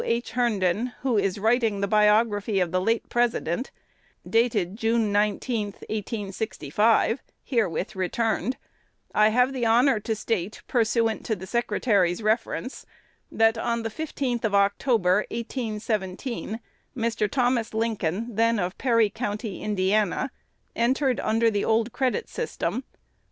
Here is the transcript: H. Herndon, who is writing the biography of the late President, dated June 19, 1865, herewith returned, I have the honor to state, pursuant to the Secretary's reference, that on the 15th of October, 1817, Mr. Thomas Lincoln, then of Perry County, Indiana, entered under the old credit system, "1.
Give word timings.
H. 0.03 0.31
Herndon, 0.31 0.93
who 1.01 1.15
is 1.19 1.37
writing 1.37 1.79
the 1.79 1.87
biography 1.87 2.59
of 2.59 2.71
the 2.71 2.81
late 2.81 3.07
President, 3.07 3.69
dated 4.27 4.75
June 4.75 5.11
19, 5.11 5.67
1865, 5.73 7.21
herewith 7.43 7.95
returned, 7.95 8.57
I 9.13 9.29
have 9.29 9.53
the 9.53 9.67
honor 9.67 9.99
to 9.99 10.15
state, 10.15 10.63
pursuant 10.67 11.23
to 11.27 11.35
the 11.35 11.45
Secretary's 11.45 12.23
reference, 12.23 12.83
that 13.31 13.59
on 13.59 13.83
the 13.83 13.91
15th 13.91 14.43
of 14.43 14.55
October, 14.55 15.17
1817, 15.29 16.59
Mr. 16.97 17.29
Thomas 17.29 17.71
Lincoln, 17.71 18.33
then 18.35 18.57
of 18.57 18.75
Perry 18.79 19.11
County, 19.11 19.61
Indiana, 19.61 20.31
entered 20.75 21.19
under 21.19 21.51
the 21.51 21.63
old 21.63 21.91
credit 21.93 22.27
system, 22.27 22.73
"1. 22.73 22.83